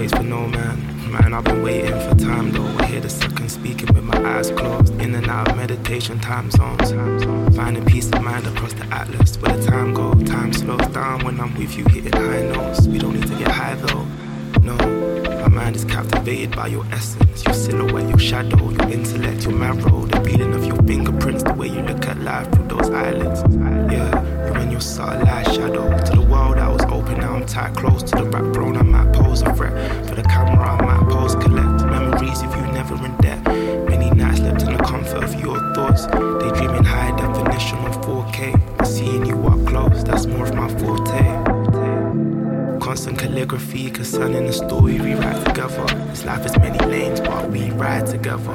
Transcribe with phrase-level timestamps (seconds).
[0.02, 1.12] Waits for no man.
[1.12, 2.66] Man, I've been waiting for time though.
[2.80, 5.00] I hear the seconds speaking with my eyes closed.
[5.00, 6.92] In and out of meditation time zones.
[7.56, 9.38] Finding peace of mind across the atlas.
[9.38, 12.88] Where the time goes, time slows down when I'm with you, hitting high notes.
[12.88, 14.08] We don't need to get high though.
[14.64, 14.76] No,
[15.42, 20.06] my mind is captivated by your essence, your silhouette, your shadow, your intellect, your marrow,
[20.08, 23.44] the feeling of your fingerprints, the way you look at life through those eyelids.
[23.94, 25.96] Yeah, you're in your subtle shadow.
[26.06, 28.78] To the world I was open, now I'm tight close to the backbone.
[28.78, 28.82] I
[43.42, 45.84] calligraphy concerning the story we write together.
[46.10, 48.54] This life has many lanes, but we ride together.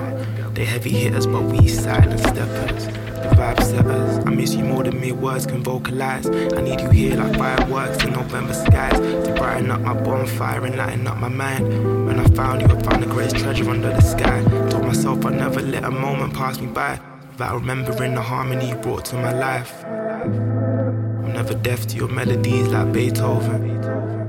[0.55, 2.87] They heavy hitters, but we silent steppers.
[2.87, 4.25] The vibe setters.
[4.25, 6.29] I miss you more than mere words can vocalize.
[6.29, 10.77] I need you here like fireworks in November skies to brighten up my bonfire and
[10.77, 11.67] lighten up my mind.
[12.07, 14.45] When I found you, I found the greatest treasure under the sky.
[14.71, 17.01] Told myself I'd never let a moment pass me by
[17.33, 19.85] without remembering the harmony you brought to my life.
[19.85, 24.26] I'm never deaf to your melodies like Beethoven.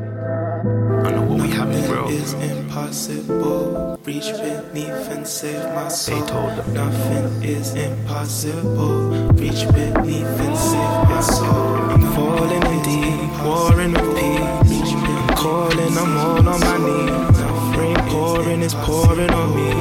[1.07, 2.09] I know what we have in real.
[2.09, 3.97] Is impossible.
[4.03, 6.19] Reach beneath and save my soul.
[6.19, 6.73] Beethoven.
[6.73, 9.31] Nothing is impossible.
[9.39, 11.47] Reach beneath and save my soul.
[11.95, 14.91] I'm falling in deep, warring with peace.
[14.91, 17.39] I'm calling, I'm all on my knees.
[17.79, 19.71] Rain pouring is pouring on me.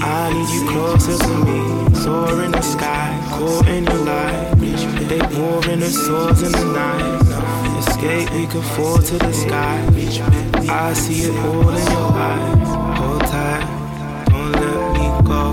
[0.00, 1.94] I need you closer to me.
[1.94, 4.54] Soar in the sky, caught in your light.
[5.10, 7.61] They pouring the swords in the night
[8.02, 9.78] skate, we could fall to the sky.
[10.68, 12.72] I see it all in your eyes.
[12.98, 13.64] Hold tight,
[14.30, 15.44] don't let me go.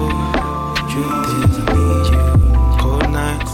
[0.93, 2.25] You did need you.
[2.79, 3.53] Cold nights,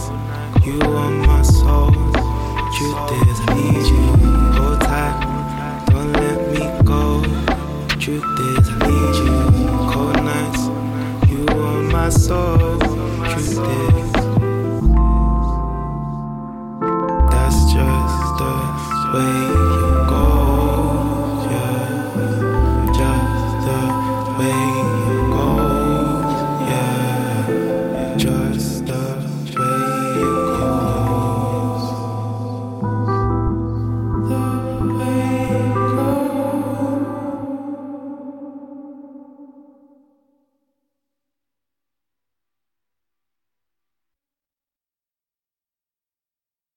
[0.64, 1.92] you are my soul.
[2.78, 4.04] You did need you.
[4.58, 5.16] Hold tight,
[5.90, 7.22] don't let me go.
[8.00, 8.24] Truth
[8.58, 8.65] is.
[19.26, 19.75] away.